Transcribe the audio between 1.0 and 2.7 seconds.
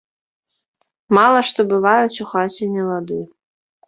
Мала што бываюць у хаце